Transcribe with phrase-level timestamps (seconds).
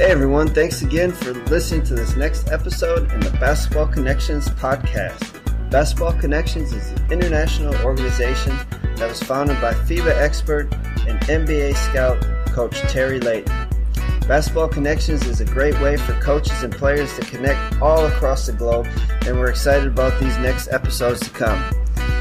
[0.00, 5.38] Hey everyone, thanks again for listening to this next episode in the Basketball Connections podcast.
[5.70, 8.56] Basketball Connections is an international organization
[8.96, 10.72] that was founded by FIBA expert
[11.06, 13.54] and NBA scout coach Terry Layton.
[14.26, 18.54] Basketball Connections is a great way for coaches and players to connect all across the
[18.54, 18.88] globe,
[19.26, 21.62] and we're excited about these next episodes to come.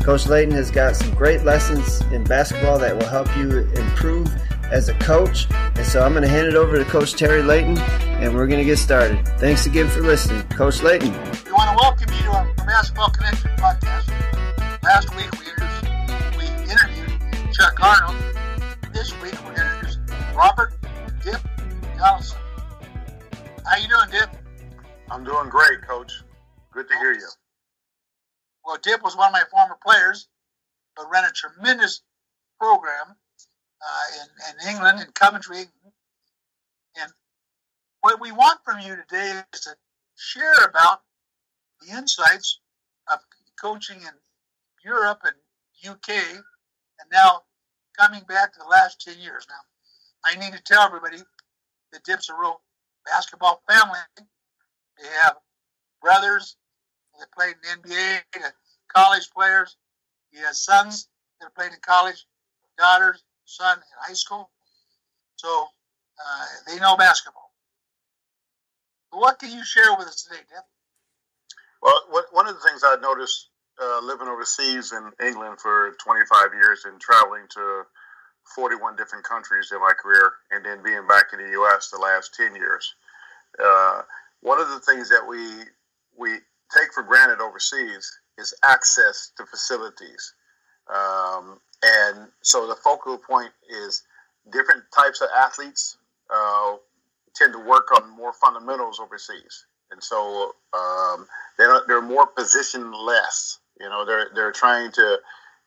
[0.02, 4.30] Coach Layton has got some great lessons in basketball that will help you improve
[4.71, 5.47] as a coach.
[5.51, 8.59] And so I'm going to hand it over to Coach Terry Layton, and we're going
[8.59, 9.28] to get started.
[9.39, 10.43] Thanks again for listening.
[10.50, 11.11] Coach Layton.
[11.11, 14.09] We want to welcome you to our Basketball Connection podcast.
[14.83, 18.15] Last week we introduced, we interviewed Chuck Arnold.
[18.93, 19.97] This week we're going to introduce
[20.36, 20.73] Robert
[21.23, 21.42] Dip
[21.97, 22.39] Donaldson.
[23.65, 24.29] How you doing, Dip?
[25.11, 26.11] I'm doing great, Coach.
[26.71, 27.28] Good to hear you.
[28.65, 30.28] Well, Dip was one of my former players,
[30.95, 32.02] but ran a tremendous
[32.59, 33.16] program
[33.82, 35.66] uh, in, in England, in Coventry.
[37.00, 37.12] And
[38.02, 39.76] what we want from you today is to
[40.16, 41.02] share about
[41.82, 42.60] the insights
[43.12, 43.20] of
[43.60, 44.14] coaching in
[44.84, 45.36] Europe and
[45.92, 47.44] UK, and now
[47.98, 49.46] coming back to the last 10 years.
[49.50, 49.60] Now,
[50.26, 51.18] I need to tell everybody
[51.92, 52.62] that Dip's a real
[53.06, 54.00] basketball family.
[54.18, 55.38] They have
[56.02, 56.58] brothers
[57.20, 58.20] that played in the NBA,
[58.94, 59.76] college players.
[60.32, 61.08] He has sons
[61.42, 62.26] that played in college,
[62.78, 64.50] daughters, son in high school.
[65.38, 67.52] So uh, they know basketball.
[69.11, 70.64] What can you share with us today, Dip?
[71.81, 73.50] Well, what, one of the things I noticed
[73.81, 77.83] uh, living overseas in England for 25 years and traveling to
[78.55, 81.89] 41 different countries in my career, and then being back in the U.S.
[81.89, 82.95] the last 10 years.
[83.64, 84.02] Uh,
[84.42, 85.39] one of the things that we
[86.17, 86.33] we
[86.75, 90.33] take for granted overseas is access to facilities.
[90.94, 94.04] Um, and so the focal point is
[94.52, 95.98] different types of athletes
[96.34, 96.76] uh,
[97.36, 101.27] tend to work on more fundamentals overseas, and so um,
[101.58, 103.60] they're they're more position less.
[103.80, 105.20] You know, they're they're trying to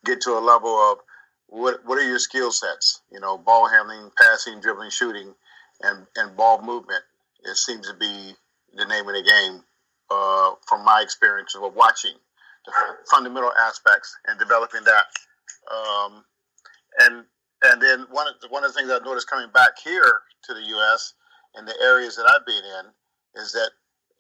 [0.05, 0.99] get to a level of
[1.47, 3.01] what what are your skill sets?
[3.11, 5.35] You know, ball handling, passing, dribbling, shooting,
[5.83, 7.03] and and ball movement.
[7.45, 8.35] It seems to be
[8.75, 9.63] the name of the game
[10.11, 12.15] uh, from my experience of watching
[13.11, 15.05] fundamental aspects and developing that.
[15.71, 16.25] Um,
[17.01, 17.25] and
[17.65, 20.55] and then one of the, one of the things I've noticed coming back here to
[20.55, 21.15] the U.S.
[21.59, 23.71] in the areas that I've been in is that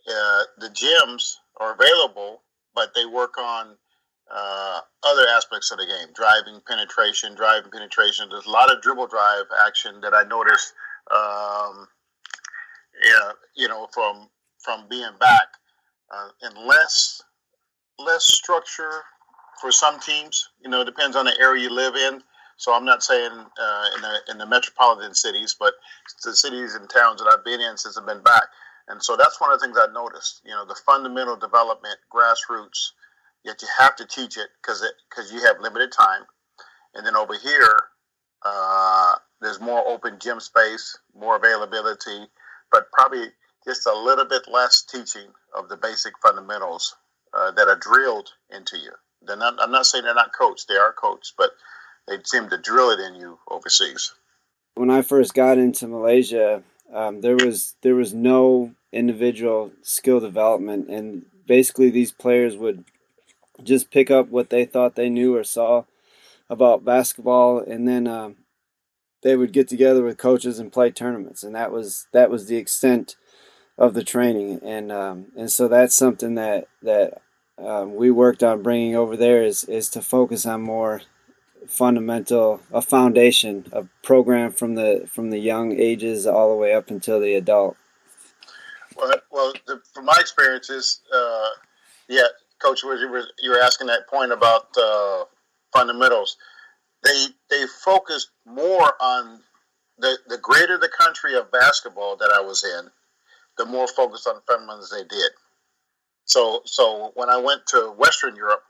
[0.08, 2.42] uh, the gyms are available,
[2.74, 3.76] but they work on
[4.32, 8.28] uh, other aspects of the game, driving penetration, driving penetration.
[8.30, 10.72] There's a lot of dribble drive action that I noticed.
[11.10, 11.88] Um,
[13.04, 15.48] yeah, you know, from from being back,
[16.14, 16.66] uh, and
[18.04, 19.02] less structure
[19.60, 20.50] for some teams.
[20.62, 22.22] You know, depends on the area you live in.
[22.56, 25.74] So I'm not saying uh, in the in the metropolitan cities, but
[26.24, 28.44] the cities and towns that I've been in since I've been back.
[28.88, 30.42] And so that's one of the things I noticed.
[30.44, 32.92] You know, the fundamental development, grassroots.
[33.44, 36.22] Yet you have to teach it because it because you have limited time.
[36.94, 37.80] And then over here,
[38.44, 42.26] uh, there's more open gym space, more availability,
[42.70, 43.26] but probably
[43.64, 46.94] just a little bit less teaching of the basic fundamentals
[47.34, 48.92] uh, that are drilled into you.
[49.22, 51.50] They're not, I'm not saying they're not coached; they are coached, but
[52.08, 54.12] they seem to drill it in you overseas.
[54.74, 56.62] When I first got into Malaysia,
[56.92, 62.84] um, there was there was no individual skill development, and basically these players would
[63.62, 65.84] just pick up what they thought they knew or saw
[66.50, 68.36] about basketball, and then um,
[69.22, 72.56] they would get together with coaches and play tournaments, and that was that was the
[72.56, 73.16] extent
[73.78, 77.22] of the training, and um, and so that's something that that
[77.58, 81.02] um, we worked on bringing over there is is to focus on more
[81.68, 86.90] fundamental a foundation a program from the from the young ages all the way up
[86.90, 87.76] until the adult.
[88.96, 91.48] Well, well the, from my experiences uh,
[92.08, 92.26] yeah
[92.58, 95.24] coach you were, you were asking that point about uh,
[95.72, 96.36] fundamentals.
[97.02, 99.40] They they focused more on
[99.98, 102.90] the the greater the country of basketball that i was in
[103.58, 105.30] the more focused on fundamentals they did
[106.24, 108.62] so so when i went to western europe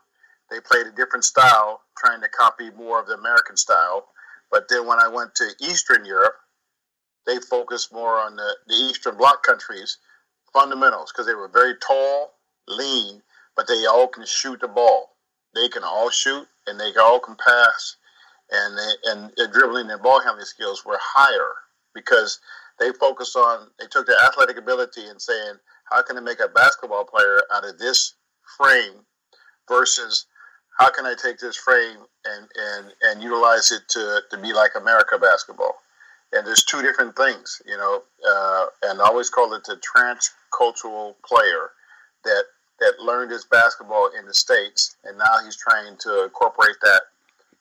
[0.53, 4.05] they played a different style, trying to copy more of the American style.
[4.51, 6.35] But then when I went to Eastern Europe,
[7.25, 9.97] they focused more on the, the Eastern Bloc countries
[10.51, 12.33] fundamentals because they were very tall,
[12.67, 13.23] lean,
[13.55, 15.15] but they all can shoot the ball.
[15.55, 17.95] They can all shoot and they all can pass,
[18.51, 21.53] and they, and their dribbling and ball handling skills were higher
[21.95, 22.39] because
[22.79, 25.55] they focused on they took their athletic ability and saying
[25.85, 28.15] how can I make a basketball player out of this
[28.57, 29.05] frame
[29.67, 30.25] versus
[30.79, 34.71] how can I take this frame and and and utilize it to to be like
[34.75, 35.75] America basketball?
[36.33, 41.15] and there's two different things, you know, uh, and I always call it the transcultural
[41.25, 41.71] player
[42.25, 42.43] that
[42.79, 47.01] that learned his basketball in the states, and now he's trying to incorporate that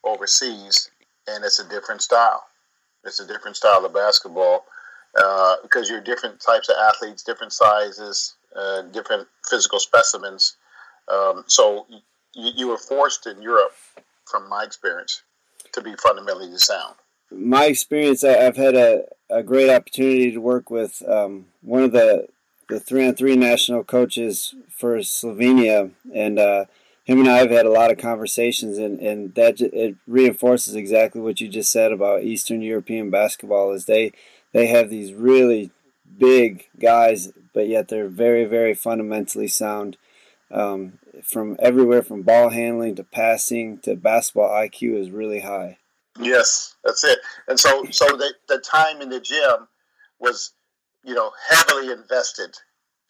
[0.05, 0.91] overseas,
[1.29, 2.45] and it's a different style.
[3.05, 4.65] It's a different style of basketball
[5.19, 10.57] uh, because you're different types of athletes, different sizes, uh, different physical specimens.
[11.13, 11.87] Um, so
[12.35, 13.75] you, you were forced in Europe,
[14.25, 15.23] from my experience,
[15.73, 16.95] to be fundamentally sound
[17.35, 22.29] my experience, I've had a, a great opportunity to work with um, one of the
[22.69, 26.65] the three on three national coaches for Slovenia, and uh,
[27.05, 31.21] him and I have had a lot of conversations, and, and that it reinforces exactly
[31.21, 33.73] what you just said about Eastern European basketball.
[33.73, 34.13] Is they
[34.53, 35.71] they have these really
[36.19, 39.97] big guys, but yet they're very very fundamentally sound.
[40.51, 45.79] Um, from everywhere from ball handling to passing to basketball IQ is really high.
[46.21, 47.19] Yes, that's it.
[47.49, 49.69] And so, so the, the time in the gym
[50.19, 50.53] was,
[51.05, 52.57] you know, heavily invested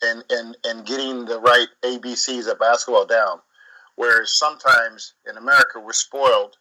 [0.02, 3.40] in, in, in getting the right ABCs of basketball down.
[3.96, 6.56] Whereas sometimes in America, we're spoiled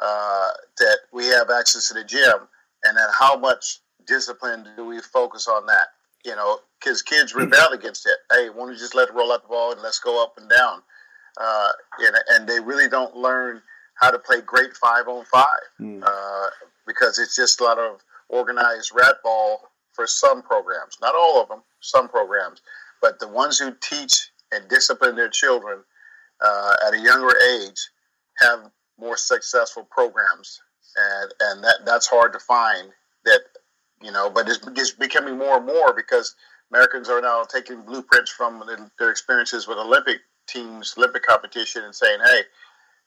[0.00, 2.48] uh, that we have access to the gym,
[2.82, 5.88] and then how much discipline do we focus on that?
[6.24, 8.16] You know, because kids rebel against it.
[8.30, 10.38] Hey, why don't you just let it roll out the ball and let's go up
[10.38, 10.82] and down?
[11.40, 11.68] Uh,
[12.00, 13.60] and, and they really don't learn–
[13.94, 15.46] how to play great five on five
[15.80, 16.02] mm.
[16.04, 16.46] uh,
[16.86, 21.48] because it's just a lot of organized rat ball for some programs, not all of
[21.48, 22.60] them, some programs,
[23.00, 25.78] but the ones who teach and discipline their children
[26.44, 27.90] uh, at a younger age
[28.38, 30.60] have more successful programs,
[30.96, 32.90] and and that that's hard to find.
[33.24, 33.40] That
[34.04, 36.36] you know, but it's, it's becoming more and more because
[36.70, 38.62] Americans are now taking blueprints from
[38.98, 42.42] their experiences with Olympic teams, Olympic competition, and saying, hey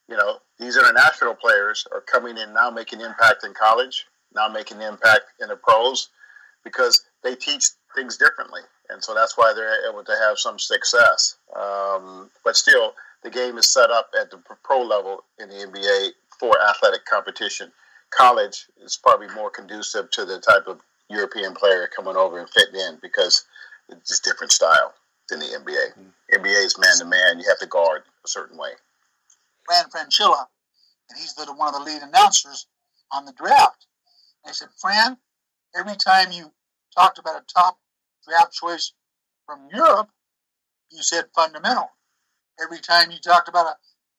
[0.07, 4.81] you know, these international players are coming in now making impact in college, now making
[4.81, 6.09] impact in the pros
[6.63, 8.61] because they teach things differently.
[8.89, 11.35] And so that's why they're able to have some success.
[11.55, 16.09] Um, but still, the game is set up at the pro level in the NBA
[16.39, 17.71] for athletic competition.
[18.09, 20.79] College is probably more conducive to the type of
[21.09, 23.45] European player coming over and fitting in because
[23.89, 24.94] it's just different style
[25.30, 25.94] than the NBA.
[25.94, 26.36] Mm-hmm.
[26.36, 27.39] NBA is man to man.
[27.39, 28.71] You have to guard a certain way.
[29.65, 30.45] Fran Fraschilla,
[31.09, 32.68] and he's the, one of the lead announcers
[33.12, 33.86] on the draft.
[34.44, 35.18] And I said, Fran,
[35.77, 36.51] every time you
[36.95, 37.77] talked about a top
[38.27, 38.94] draft choice
[39.45, 40.09] from Europe,
[40.92, 41.89] you said fundamental.
[42.62, 43.75] Every time you talked about a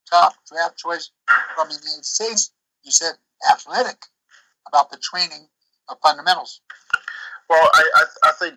[0.09, 1.11] top draft choice
[1.55, 2.53] from the United States,
[2.85, 3.15] you said
[3.51, 4.05] athletic
[4.67, 5.49] about the training
[6.03, 6.61] fundamentals.
[7.49, 8.55] Well, I, I, I think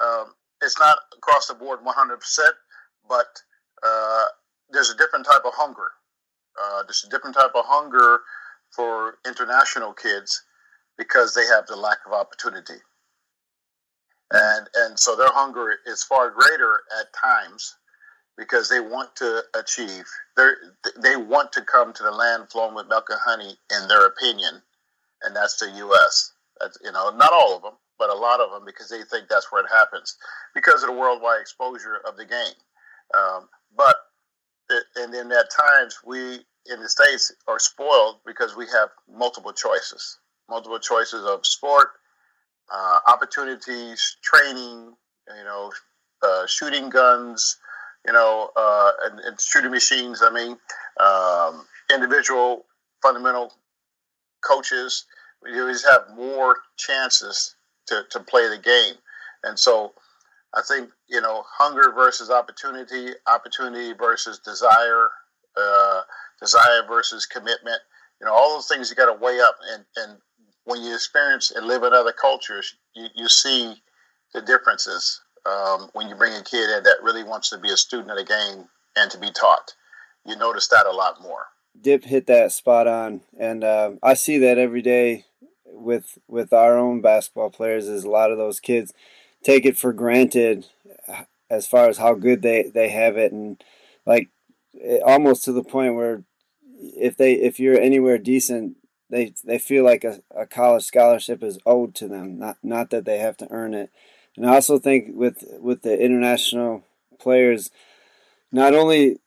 [0.00, 2.38] um, it's not across the board 100%,
[3.08, 3.26] but
[3.82, 4.24] uh,
[4.70, 5.90] there's a different type of hunger.
[6.60, 8.20] Uh, there's a different type of hunger
[8.70, 10.42] for international kids
[10.96, 12.80] because they have the lack of opportunity.
[14.32, 17.76] And, and so their hunger is far greater at times
[18.36, 20.04] because they want to achieve.
[20.36, 20.50] They
[21.02, 24.62] they want to come to the land flowing with milk and honey, in their opinion,
[25.22, 26.32] and that's the U.S.
[26.60, 29.28] That's, you know, not all of them, but a lot of them because they think
[29.28, 30.16] that's where it happens
[30.54, 32.54] because of the worldwide exposure of the game.
[33.14, 33.96] Um, but
[34.96, 40.18] and then at times we in the states are spoiled because we have multiple choices,
[40.50, 41.88] multiple choices of sport,
[42.72, 44.94] uh, opportunities, training,
[45.36, 45.72] you know,
[46.22, 47.56] uh, shooting guns,
[48.06, 50.22] you know, uh, and, and, shooting machines.
[50.22, 50.58] I mean,
[51.00, 52.66] um, individual
[53.02, 53.52] fundamental
[54.40, 55.06] coaches.
[55.42, 57.54] We just have more chances
[57.86, 58.94] to, to play the game,
[59.44, 59.92] and so
[60.54, 65.08] I think you know hunger versus opportunity, opportunity versus desire,
[65.56, 66.02] uh,
[66.40, 67.80] desire versus commitment.
[68.20, 70.18] You know all those things you got to weigh up, and and
[70.64, 73.74] when you experience and live in other cultures, you, you see
[74.34, 77.76] the differences um, when you bring a kid in that really wants to be a
[77.76, 79.74] student of the game and to be taught.
[80.26, 81.46] You notice that a lot more.
[81.80, 85.24] Dip hit that spot on, and uh, I see that every day
[85.66, 87.88] with with our own basketball players.
[87.88, 88.92] Is a lot of those kids
[89.42, 90.66] take it for granted
[91.50, 93.62] as far as how good they, they have it and
[94.06, 94.28] like
[95.04, 96.22] almost to the point where
[96.80, 98.76] if they if you're anywhere decent
[99.10, 103.04] they they feel like a, a college scholarship is owed to them not not that
[103.04, 103.90] they have to earn it
[104.36, 106.84] and I also think with with the international
[107.18, 107.70] players
[108.52, 109.18] not only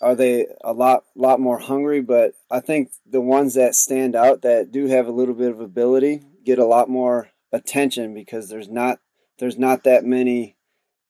[0.00, 4.42] are they a lot lot more hungry but I think the ones that stand out
[4.42, 8.68] that do have a little bit of ability get a lot more attention because there's
[8.68, 9.00] not
[9.38, 10.56] there's not that many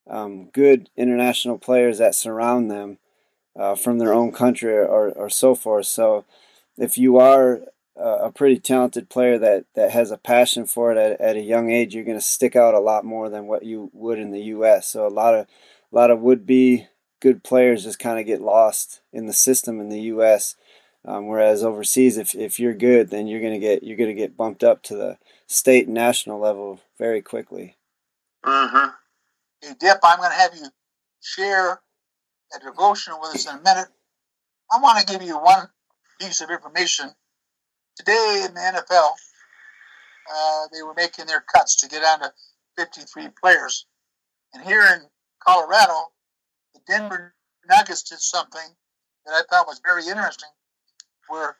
[0.09, 2.97] um, good international players that surround them
[3.55, 5.85] uh, from their own country or, or so forth.
[5.85, 6.25] So
[6.77, 7.61] if you are
[7.97, 11.69] a pretty talented player that, that has a passion for it at, at a young
[11.69, 14.41] age, you're going to stick out a lot more than what you would in the
[14.43, 14.87] U.S.
[14.87, 15.45] So a lot of
[15.91, 16.87] a lot of would be
[17.21, 20.55] good players just kind of get lost in the system in the U.S.
[21.05, 24.63] Um, whereas overseas, if, if you're good, then you're gonna get you're gonna get bumped
[24.63, 27.77] up to the state and national level very quickly.
[28.45, 28.89] Mm-hmm.
[29.61, 30.67] Hey, Dip, I'm gonna have you
[31.21, 31.81] share
[32.53, 33.87] a devotional with us in a minute.
[34.71, 35.67] I want to give you one
[36.19, 37.11] piece of information.
[37.97, 39.09] Today in the NFL,
[40.33, 42.31] uh, they were making their cuts to get down to
[42.77, 43.85] 53 players.
[44.53, 45.01] And here in
[45.45, 46.11] Colorado,
[46.91, 47.33] Denver
[47.69, 48.75] Nuggets did something
[49.25, 50.49] that I thought was very interesting,
[51.29, 51.55] where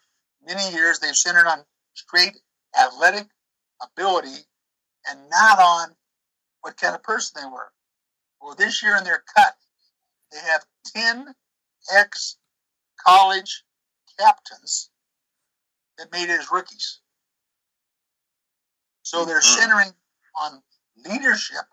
[0.45, 2.35] many years they've centered on straight
[2.77, 3.27] athletic
[3.81, 4.45] ability
[5.09, 5.95] and not on
[6.61, 7.71] what kind of person they were.
[8.41, 9.55] Well, this year in their cut,
[10.33, 11.33] they have 10
[11.95, 12.35] ex
[13.05, 13.63] college
[14.19, 14.89] captains
[15.97, 16.99] that made it as rookies.
[19.03, 19.61] So they're mm-hmm.
[19.61, 19.93] centering
[20.41, 20.61] on
[21.05, 21.63] leadership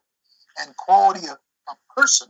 [0.60, 1.38] and quality of,
[1.68, 2.28] of person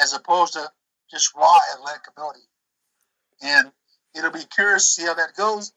[0.00, 0.70] as opposed to
[1.10, 2.40] just raw athletic ability.
[3.42, 3.72] And
[4.14, 5.72] it'll be curious to see how that goes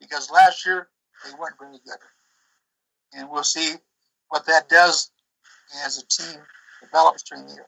[0.00, 0.88] because last year
[1.24, 1.98] they weren't very good.
[3.14, 3.74] And we'll see
[4.28, 5.10] what that does
[5.84, 6.40] as a team
[6.82, 7.66] develops during the year.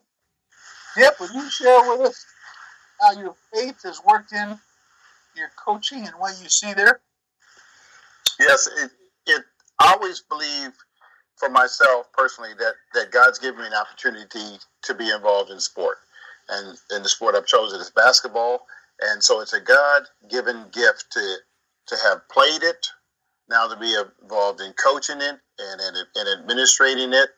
[0.97, 2.27] Dip, would you share with us
[3.01, 4.59] how your faith has worked in
[5.37, 7.01] your coaching and what you see there?
[8.39, 8.91] Yes, it,
[9.27, 9.45] it
[9.79, 10.73] I always believe
[11.37, 15.99] for myself personally that, that God's given me an opportunity to be involved in sport.
[16.49, 18.67] And in the sport I've chosen is basketball.
[19.01, 21.37] And so it's a God given gift to
[21.89, 22.87] to have played it,
[23.49, 27.31] now to be involved in coaching it and, and, and administrating it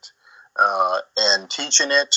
[0.59, 2.17] uh, and teaching it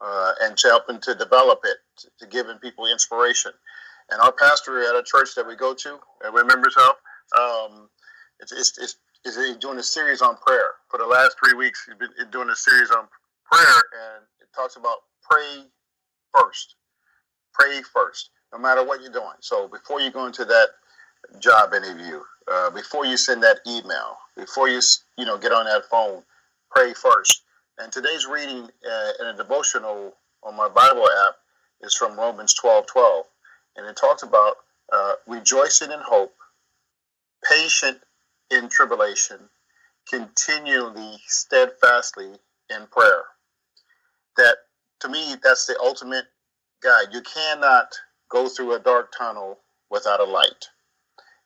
[0.00, 3.52] uh, and helping to develop it, to, to giving people inspiration.
[4.10, 6.96] And our pastor at a church that we go to, and we members of,
[7.38, 7.88] um,
[8.40, 10.70] it's, it's, it's, is he doing a series on prayer.
[10.88, 13.06] For the last three weeks, he's been doing a series on
[13.50, 14.98] prayer, and it talks about
[15.28, 15.64] pray
[16.32, 16.76] first.
[17.52, 19.36] Pray first, no matter what you're doing.
[19.40, 20.68] So before you go into that
[21.38, 24.80] job interview, uh, before you send that email, before you
[25.18, 26.22] you know get on that phone,
[26.70, 27.42] pray first.
[27.78, 31.34] And today's reading uh, in a devotional on my Bible app
[31.82, 33.24] is from Romans 12 12.
[33.76, 34.56] And it talks about
[34.92, 36.34] uh, rejoicing in hope,
[37.48, 38.00] patient
[38.50, 39.38] in tribulation,
[40.08, 42.32] continually, steadfastly
[42.70, 43.24] in prayer.
[44.36, 44.56] That,
[45.00, 46.26] to me, that's the ultimate
[46.82, 47.08] guide.
[47.12, 47.92] You cannot
[48.30, 49.58] go through a dark tunnel
[49.90, 50.68] without a light.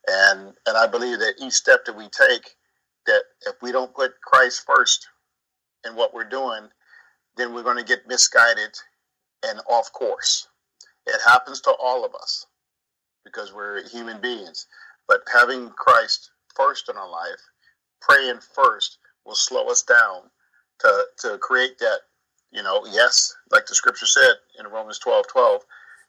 [0.06, 2.56] And, and I believe that each step that we take,
[3.06, 5.08] that if we don't put Christ first,
[5.86, 6.68] in what we're doing,
[7.36, 8.74] then we're going to get misguided
[9.46, 10.48] and off course.
[11.06, 12.46] It happens to all of us
[13.24, 14.66] because we're human beings.
[15.06, 17.40] But having Christ first in our life,
[18.00, 20.22] praying first, will slow us down
[20.80, 22.00] to, to create that,
[22.52, 25.62] you know, yes, like the scripture said in Romans 12 12,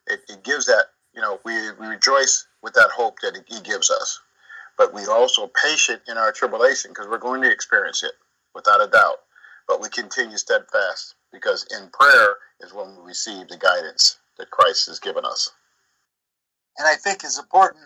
[0.07, 3.89] it, it gives that, you know, we, we rejoice with that hope that he gives
[3.89, 4.19] us.
[4.77, 8.11] But we also patient in our tribulation because we're going to experience it
[8.53, 9.19] without a doubt
[9.67, 14.87] but we continue steadfast because in prayer is when we receive the guidance that Christ
[14.87, 15.51] has given us.
[16.77, 17.85] And I think it's important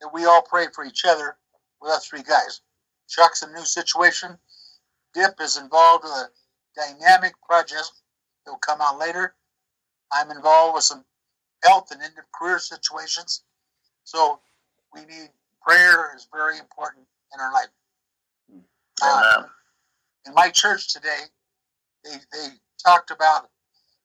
[0.00, 1.36] that we all pray for each other
[1.84, 2.60] with us three guys.
[3.08, 4.38] Chuck's in a new situation.
[5.12, 6.28] Dip is involved with a
[6.74, 7.90] dynamic project
[8.44, 9.34] that will come out later.
[10.12, 11.04] I'm involved with some
[11.62, 13.42] health and end of career situations.
[14.04, 14.40] So
[14.92, 15.28] we need
[15.62, 17.68] prayer is very important in our life.
[18.50, 18.64] Amen.
[19.02, 19.42] Uh,
[20.26, 21.20] in my church today,
[22.04, 22.48] they, they
[22.84, 23.48] talked about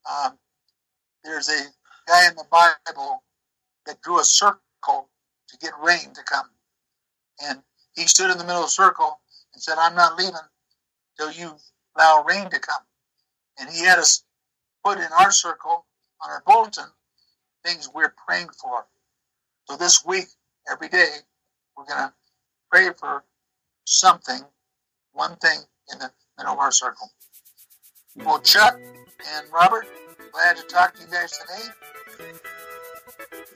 [0.09, 0.37] um,
[1.23, 1.61] there's a
[2.07, 3.23] guy in the Bible
[3.85, 5.09] that drew a circle
[5.49, 6.49] to get rain to come.
[7.41, 7.61] And
[7.99, 9.19] he stood in the middle of the circle
[9.53, 10.35] and said, I'm not leaving
[11.17, 11.51] till you
[11.97, 12.81] allow rain to come.
[13.59, 14.23] And he had us
[14.85, 15.85] put in our circle
[16.23, 16.85] on our bulletin
[17.65, 18.85] things we're praying for.
[19.69, 20.27] So this week,
[20.71, 21.07] every day,
[21.77, 22.13] we're going to
[22.71, 23.25] pray for
[23.83, 24.39] something,
[25.11, 25.59] one thing
[25.91, 27.11] in the middle of our circle.
[28.15, 29.87] Well, Chuck and Robert,
[30.31, 32.31] glad to talk to you guys today.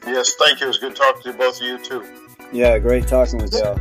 [0.06, 0.66] Yes, thank you.
[0.66, 2.04] It was good talking to both of you, too.
[2.52, 3.78] Yeah, great talking with y'all.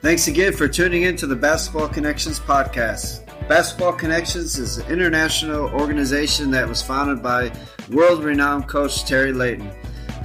[0.00, 3.21] Thanks again for tuning in to the Basketball Connections podcast.
[3.52, 7.52] Basketball Connections is an international organization that was founded by
[7.90, 9.70] world renowned coach Terry Layton.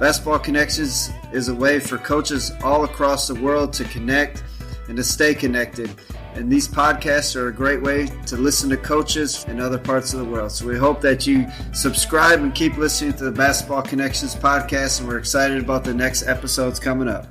[0.00, 4.42] Basketball Connections is a way for coaches all across the world to connect
[4.88, 5.90] and to stay connected.
[6.36, 10.20] And these podcasts are a great way to listen to coaches in other parts of
[10.20, 10.50] the world.
[10.50, 15.00] So we hope that you subscribe and keep listening to the Basketball Connections podcast.
[15.00, 17.26] And we're excited about the next episodes coming up.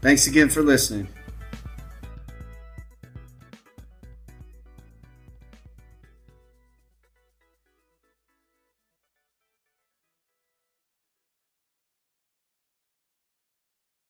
[0.00, 1.08] Thanks again for listening.